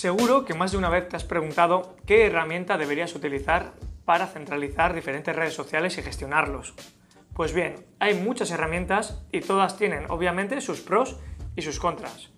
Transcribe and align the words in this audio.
Seguro 0.00 0.46
que 0.46 0.54
más 0.54 0.72
de 0.72 0.78
una 0.78 0.88
vez 0.88 1.10
te 1.10 1.16
has 1.16 1.24
preguntado 1.24 1.94
qué 2.06 2.24
herramienta 2.24 2.78
deberías 2.78 3.14
utilizar 3.14 3.74
para 4.06 4.26
centralizar 4.28 4.94
diferentes 4.94 5.36
redes 5.36 5.52
sociales 5.52 5.98
y 5.98 6.02
gestionarlos. 6.02 6.72
Pues 7.34 7.52
bien, 7.52 7.84
hay 7.98 8.14
muchas 8.14 8.50
herramientas 8.50 9.22
y 9.30 9.42
todas 9.42 9.76
tienen 9.76 10.06
obviamente 10.08 10.62
sus 10.62 10.80
pros 10.80 11.18
y 11.54 11.60
sus 11.60 11.78
contras. 11.78 12.30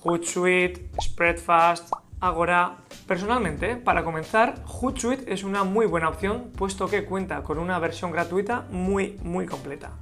Hootsuite, 0.00 0.90
Spreadfast, 1.00 1.92
Agora. 2.18 2.78
Personalmente, 3.06 3.76
para 3.76 4.02
comenzar, 4.02 4.56
Hootsuite 4.66 5.32
es 5.32 5.44
una 5.44 5.62
muy 5.62 5.86
buena 5.86 6.08
opción 6.08 6.50
puesto 6.56 6.88
que 6.88 7.04
cuenta 7.04 7.44
con 7.44 7.60
una 7.60 7.78
versión 7.78 8.10
gratuita 8.10 8.66
muy 8.68 9.16
muy 9.22 9.46
completa. 9.46 9.92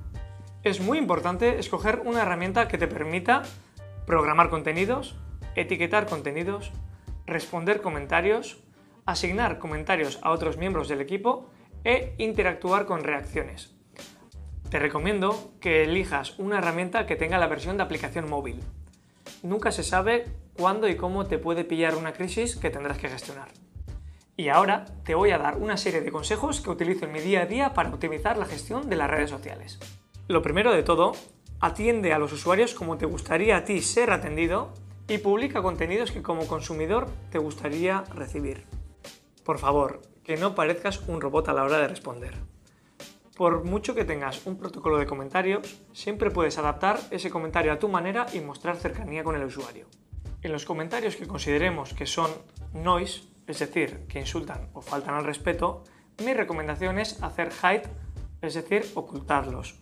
Es 0.63 0.81
muy 0.81 0.97
importante 0.97 1.59
escoger 1.59 2.01
una 2.07 2.23
herramienta 2.23 2.67
que 2.67 2.79
te 2.79 2.89
permita 2.89 3.43
programar 4.07 4.49
contenidos, 4.49 5.17
etiquetar 5.61 6.07
contenidos, 6.07 6.73
responder 7.27 7.83
comentarios, 7.83 8.59
asignar 9.07 9.59
comentarios 9.59 10.19
a 10.23 10.31
otros 10.31 10.57
miembros 10.57 10.89
del 10.89 11.01
equipo 11.01 11.51
e 11.85 12.15
interactuar 12.19 12.87
con 12.87 13.05
reacciones. 13.05 13.75
Te 14.71 14.79
recomiendo 14.79 15.53
que 15.61 15.85
elijas 15.85 16.39
una 16.39 16.59
herramienta 16.59 17.07
que 17.07 17.17
tenga 17.17 17.39
la 17.39 17.47
versión 17.47 17.77
de 17.77 17.83
aplicación 17.83 18.29
móvil. 18.29 18.61
Nunca 19.43 19.73
se 19.73 19.83
sabe 19.83 20.27
cuándo 20.53 20.89
y 20.89 20.97
cómo 20.97 21.27
te 21.27 21.39
puede 21.39 21.65
pillar 21.65 21.95
una 21.95 22.13
crisis 22.13 22.57
que 22.57 22.71
tendrás 22.71 22.99
que 22.99 23.09
gestionar. 23.09 23.49
Y 24.37 24.51
ahora 24.51 24.85
te 25.05 25.15
voy 25.15 25.31
a 25.31 25.39
dar 25.39 25.57
una 25.57 25.77
serie 25.77 26.01
de 26.01 26.13
consejos 26.13 26.61
que 26.61 26.71
utilizo 26.71 27.07
en 27.07 27.13
mi 27.13 27.21
día 27.21 27.43
a 27.43 27.47
día 27.47 27.75
para 27.75 27.89
optimizar 27.89 28.37
la 28.37 28.45
gestión 28.45 28.89
de 28.89 28.97
las 28.97 29.11
redes 29.11 29.31
sociales. 29.31 29.79
Lo 30.29 30.43
primero 30.43 30.73
de 30.73 30.83
todo, 30.83 31.13
atiende 31.61 32.13
a 32.13 32.19
los 32.19 32.33
usuarios 32.33 32.75
como 32.75 32.99
te 32.99 33.07
gustaría 33.07 33.57
a 33.57 33.65
ti 33.65 33.81
ser 33.81 34.13
atendido 34.13 34.75
y 35.09 35.19
publica 35.19 35.63
contenidos 35.63 36.13
que 36.13 36.23
como 36.23 36.47
consumidor 36.47 37.09
te 37.31 37.39
gustaría 37.39 38.05
recibir. 38.15 38.65
Por 39.43 39.59
favor, 39.59 40.03
que 40.23 40.37
no 40.37 40.55
parezcas 40.55 41.01
un 41.09 41.21
robot 41.23 41.49
a 41.49 41.55
la 41.55 41.65
hora 41.65 41.79
de 41.79 41.89
responder. 41.89 42.35
Por 43.35 43.65
mucho 43.65 43.95
que 43.95 44.05
tengas 44.05 44.47
un 44.47 44.59
protocolo 44.59 44.99
de 44.99 45.07
comentarios, 45.07 45.81
siempre 45.93 46.31
puedes 46.31 46.59
adaptar 46.59 47.01
ese 47.11 47.31
comentario 47.31 47.73
a 47.73 47.79
tu 47.79 47.89
manera 47.89 48.27
y 48.35 48.41
mostrar 48.41 48.77
cercanía 48.77 49.25
con 49.25 49.37
el 49.37 49.45
usuario. 49.45 49.87
En 50.43 50.53
los 50.53 50.67
comentarios 50.67 51.17
que 51.17 51.27
consideremos 51.27 51.95
que 51.95 52.05
son 52.05 52.31
noise, 52.75 53.23
es 53.47 53.61
decir, 53.61 54.07
que 54.09 54.21
insultan 54.21 54.69
o 54.75 54.83
faltan 54.83 55.15
al 55.15 55.25
respeto, 55.25 55.85
mi 56.23 56.35
recomendación 56.35 56.99
es 56.99 57.23
hacer 57.23 57.51
hide, 57.63 57.89
es 58.43 58.55
decir, 58.55 58.85
ocultarlos. 58.95 59.77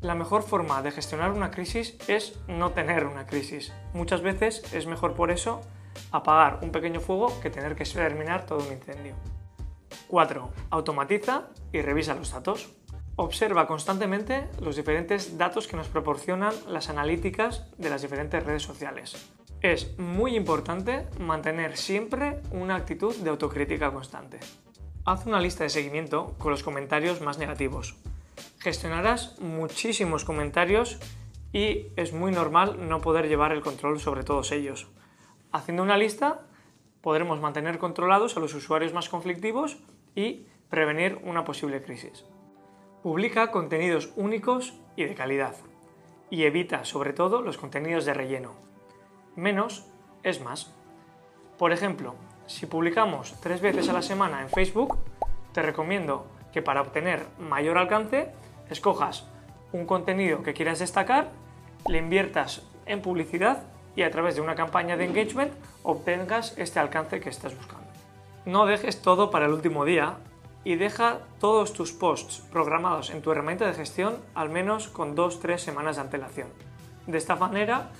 La 0.00 0.14
mejor 0.14 0.42
forma 0.42 0.80
de 0.80 0.92
gestionar 0.92 1.30
una 1.30 1.50
crisis 1.50 1.94
es 2.08 2.38
no 2.48 2.70
tener 2.70 3.04
una 3.04 3.26
crisis. 3.26 3.70
Muchas 3.92 4.22
veces 4.22 4.62
es 4.72 4.86
mejor 4.86 5.12
por 5.12 5.30
eso 5.30 5.60
apagar 6.10 6.60
un 6.62 6.72
pequeño 6.72 7.00
fuego 7.00 7.38
que 7.42 7.50
tener 7.50 7.76
que 7.76 7.84
terminar 7.84 8.46
todo 8.46 8.60
un 8.66 8.72
incendio. 8.72 9.14
4. 10.08 10.50
Automatiza 10.70 11.48
y 11.70 11.82
revisa 11.82 12.14
los 12.14 12.32
datos. 12.32 12.70
Observa 13.16 13.66
constantemente 13.66 14.48
los 14.62 14.76
diferentes 14.76 15.36
datos 15.36 15.68
que 15.68 15.76
nos 15.76 15.88
proporcionan 15.88 16.54
las 16.66 16.88
analíticas 16.88 17.70
de 17.76 17.90
las 17.90 18.00
diferentes 18.00 18.42
redes 18.42 18.62
sociales. 18.62 19.30
Es 19.60 19.98
muy 19.98 20.34
importante 20.34 21.08
mantener 21.18 21.76
siempre 21.76 22.40
una 22.52 22.76
actitud 22.76 23.14
de 23.16 23.28
autocrítica 23.28 23.92
constante. 23.92 24.40
Haz 25.04 25.26
una 25.26 25.40
lista 25.40 25.64
de 25.64 25.70
seguimiento 25.70 26.34
con 26.38 26.52
los 26.52 26.62
comentarios 26.62 27.20
más 27.20 27.36
negativos. 27.36 27.96
Gestionarás 28.58 29.38
muchísimos 29.40 30.24
comentarios 30.24 30.98
y 31.52 31.88
es 31.96 32.12
muy 32.12 32.32
normal 32.32 32.88
no 32.88 33.00
poder 33.00 33.28
llevar 33.28 33.52
el 33.52 33.62
control 33.62 34.00
sobre 34.00 34.22
todos 34.22 34.52
ellos. 34.52 34.88
Haciendo 35.52 35.82
una 35.82 35.96
lista 35.96 36.46
podremos 37.00 37.40
mantener 37.40 37.78
controlados 37.78 38.36
a 38.36 38.40
los 38.40 38.54
usuarios 38.54 38.92
más 38.92 39.08
conflictivos 39.08 39.78
y 40.14 40.46
prevenir 40.68 41.20
una 41.24 41.44
posible 41.44 41.82
crisis. 41.82 42.24
Publica 43.02 43.50
contenidos 43.50 44.12
únicos 44.16 44.74
y 44.96 45.04
de 45.04 45.14
calidad. 45.14 45.56
Y 46.28 46.44
evita 46.44 46.84
sobre 46.84 47.12
todo 47.12 47.42
los 47.42 47.58
contenidos 47.58 48.04
de 48.04 48.14
relleno. 48.14 48.52
Menos 49.34 49.86
es 50.22 50.40
más. 50.40 50.72
Por 51.58 51.72
ejemplo, 51.72 52.14
si 52.46 52.66
publicamos 52.66 53.40
tres 53.40 53.60
veces 53.60 53.88
a 53.88 53.92
la 53.92 54.02
semana 54.02 54.42
en 54.42 54.48
Facebook, 54.48 54.98
te 55.52 55.62
recomiendo 55.62 56.26
que 56.52 56.62
para 56.62 56.80
obtener 56.80 57.26
mayor 57.38 57.78
alcance 57.78 58.30
escojas 58.70 59.26
un 59.72 59.86
contenido 59.86 60.42
que 60.42 60.54
quieras 60.54 60.78
destacar, 60.80 61.28
le 61.86 61.98
inviertas 61.98 62.62
en 62.86 63.02
publicidad 63.02 63.62
y 63.96 64.02
a 64.02 64.10
través 64.10 64.34
de 64.34 64.40
una 64.40 64.54
campaña 64.54 64.96
de 64.96 65.04
engagement 65.04 65.52
obtengas 65.82 66.56
este 66.58 66.78
alcance 66.80 67.20
que 67.20 67.28
estás 67.28 67.56
buscando. 67.56 67.86
No 68.44 68.66
dejes 68.66 69.02
todo 69.02 69.30
para 69.30 69.46
el 69.46 69.52
último 69.52 69.84
día 69.84 70.16
y 70.64 70.76
deja 70.76 71.20
todos 71.38 71.72
tus 71.72 71.92
posts 71.92 72.42
programados 72.52 73.10
en 73.10 73.22
tu 73.22 73.32
herramienta 73.32 73.66
de 73.66 73.74
gestión 73.74 74.16
al 74.34 74.50
menos 74.50 74.88
con 74.88 75.16
2-3 75.16 75.58
semanas 75.58 75.96
de 75.96 76.02
antelación. 76.02 76.48
De 77.06 77.18
esta 77.18 77.36
manera 77.36 77.90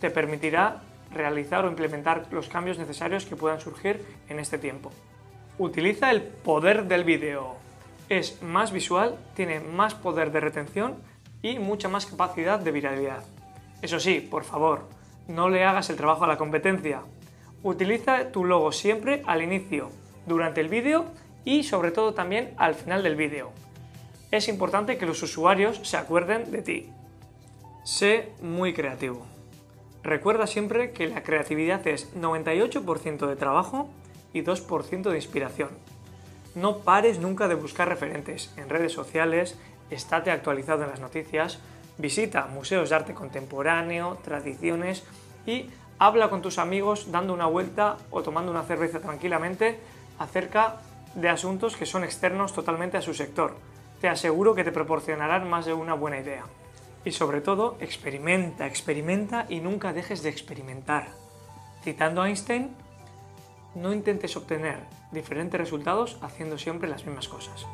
te 0.00 0.10
permitirá 0.10 0.82
realizar 1.12 1.64
o 1.64 1.68
implementar 1.68 2.26
los 2.30 2.48
cambios 2.48 2.78
necesarios 2.78 3.24
que 3.24 3.36
puedan 3.36 3.60
surgir 3.60 4.04
en 4.28 4.38
este 4.38 4.58
tiempo. 4.58 4.90
Utiliza 5.58 6.10
el 6.10 6.22
poder 6.22 6.84
del 6.86 7.04
vídeo. 7.04 7.56
Es 8.08 8.42
más 8.42 8.72
visual, 8.72 9.18
tiene 9.34 9.60
más 9.60 9.94
poder 9.94 10.32
de 10.32 10.40
retención 10.40 10.96
y 11.42 11.58
mucha 11.58 11.88
más 11.88 12.06
capacidad 12.06 12.58
de 12.58 12.72
viralidad. 12.72 13.22
Eso 13.82 14.00
sí, 14.00 14.20
por 14.20 14.44
favor, 14.44 14.88
no 15.28 15.50
le 15.50 15.64
hagas 15.64 15.90
el 15.90 15.96
trabajo 15.96 16.24
a 16.24 16.28
la 16.28 16.38
competencia. 16.38 17.02
Utiliza 17.62 18.32
tu 18.32 18.44
logo 18.44 18.72
siempre 18.72 19.22
al 19.26 19.42
inicio, 19.42 19.90
durante 20.26 20.60
el 20.60 20.68
vídeo 20.68 21.06
y 21.44 21.64
sobre 21.64 21.90
todo 21.90 22.14
también 22.14 22.54
al 22.56 22.74
final 22.74 23.02
del 23.02 23.16
vídeo. 23.16 23.50
Es 24.30 24.48
importante 24.48 24.98
que 24.98 25.06
los 25.06 25.22
usuarios 25.22 25.80
se 25.82 25.96
acuerden 25.96 26.50
de 26.50 26.62
ti. 26.62 26.90
Sé 27.84 28.32
muy 28.40 28.74
creativo. 28.74 29.26
Recuerda 30.02 30.46
siempre 30.46 30.92
que 30.92 31.08
la 31.08 31.22
creatividad 31.22 31.86
es 31.86 32.14
98% 32.14 33.26
de 33.26 33.36
trabajo 33.36 33.88
y 34.32 34.42
2% 34.42 35.10
de 35.10 35.16
inspiración. 35.16 35.70
No 36.54 36.78
pares 36.78 37.18
nunca 37.18 37.48
de 37.48 37.54
buscar 37.54 37.88
referentes 37.88 38.52
en 38.56 38.68
redes 38.68 38.92
sociales, 38.92 39.56
estate 39.90 40.30
actualizado 40.30 40.84
en 40.84 40.90
las 40.90 41.00
noticias, 41.00 41.58
visita 41.98 42.46
museos 42.46 42.90
de 42.90 42.96
arte 42.96 43.14
contemporáneo, 43.14 44.18
tradiciones 44.24 45.04
y 45.46 45.70
habla 45.98 46.30
con 46.30 46.42
tus 46.42 46.58
amigos 46.58 47.10
dando 47.10 47.34
una 47.34 47.46
vuelta 47.46 47.96
o 48.10 48.22
tomando 48.22 48.50
una 48.50 48.62
cerveza 48.62 49.00
tranquilamente 49.00 49.78
acerca 50.18 50.76
de 51.14 51.28
asuntos 51.28 51.76
que 51.76 51.86
son 51.86 52.04
externos 52.04 52.52
totalmente 52.52 52.96
a 52.96 53.02
su 53.02 53.14
sector. 53.14 53.56
Te 54.00 54.08
aseguro 54.08 54.54
que 54.54 54.64
te 54.64 54.72
proporcionarán 54.72 55.48
más 55.48 55.66
de 55.66 55.72
una 55.72 55.94
buena 55.94 56.18
idea. 56.18 56.44
Y 57.04 57.12
sobre 57.12 57.40
todo, 57.40 57.76
experimenta, 57.80 58.66
experimenta 58.66 59.46
y 59.48 59.60
nunca 59.60 59.92
dejes 59.92 60.22
de 60.22 60.28
experimentar. 60.28 61.08
Citando 61.82 62.22
a 62.22 62.28
Einstein, 62.28 62.74
no 63.74 63.92
intentes 63.92 64.36
obtener 64.36 64.80
diferentes 65.12 65.60
resultados 65.60 66.18
haciendo 66.22 66.58
siempre 66.58 66.88
las 66.88 67.04
mismas 67.04 67.28
cosas. 67.28 67.66